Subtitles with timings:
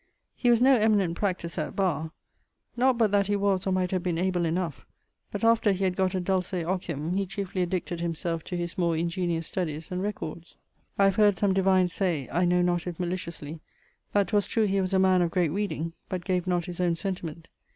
[0.35, 2.09] He was no eminent practiser at barre;
[2.75, 4.83] not but that he was or might have been able enough;
[5.31, 8.95] but after he had got a dulce ocium he chiefly addicted himselfe to his more
[8.95, 10.57] ingeniose studies and records.
[10.97, 13.59] I have heard some divines say (I know not if maliciously)
[14.11, 16.95] that 'twas true he was a man of great reading, but gave not his owne
[16.95, 17.47] sentiment.